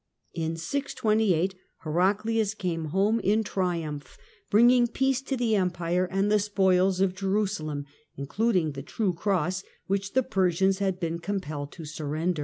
In 0.33 0.57
628 0.57 1.53
Heraclius 1.83 2.55
came 2.55 2.85
home 2.85 3.19
in 3.19 3.43
triumph, 3.43 4.17
bringing 4.49 4.87
peace 4.87 5.21
to 5.21 5.37
the 5.37 5.55
Empire 5.55 6.07
and 6.09 6.31
the 6.31 6.39
spoils 6.39 6.99
of 6.99 7.13
Jerusalem, 7.13 7.85
including 8.17 8.71
the" 8.71 8.81
True 8.97 9.13
Cross," 9.13 9.63
which 9.85 10.13
the 10.13 10.23
Persians 10.23 10.79
had 10.79 10.99
been 10.99 11.19
compelled 11.19 11.71
to 11.73 11.85
surrender. 11.85 12.39